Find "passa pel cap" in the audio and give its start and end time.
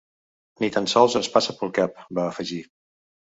1.35-2.01